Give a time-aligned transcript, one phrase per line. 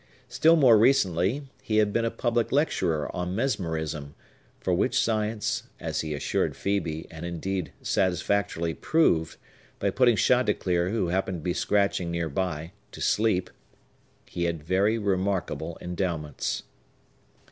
[0.27, 4.15] Still more recently he had been a public lecturer on Mesmerism,
[4.59, 9.37] for which science (as he assured Phœbe, and, indeed, satisfactorily proved,
[9.77, 13.51] by putting Chanticleer, who happened to be scratching near by, to sleep)
[14.25, 16.63] he had very remarkable endowments.